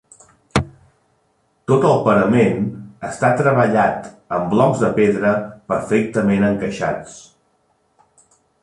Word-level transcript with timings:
Tot 1.71 1.85
el 1.89 2.01
parament 2.07 2.57
està 3.11 3.31
treballat 3.43 4.09
amb 4.39 4.51
blocs 4.57 4.83
de 4.87 4.93
pedra 4.99 5.37
perfectament 5.75 6.51
encaixats. 6.53 7.25